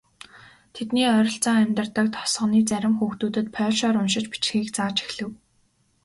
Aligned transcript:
Тэдний 0.75 1.07
ойролцоо 1.17 1.55
амьдардаг 1.63 2.07
тосгоны 2.15 2.59
зарим 2.71 2.93
хүүхдүүдэд 2.99 3.47
польшоор 3.55 3.95
уншиж 4.01 4.25
бичихийг 4.31 4.67
зааж 4.75 4.97
эхлэв. 5.05 5.29